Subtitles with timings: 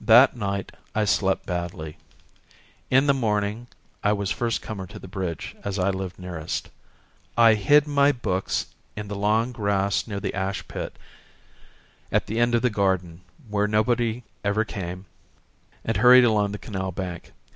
[0.00, 1.96] That night I slept badly.
[2.88, 3.66] In the morning
[4.00, 6.70] I was first comer to the bridge as I lived nearest.
[7.36, 10.96] I hid my books in the long grass near the ashpit
[12.12, 15.06] at the end of the garden where nobody ever came
[15.84, 17.32] and hurried along the canal bank.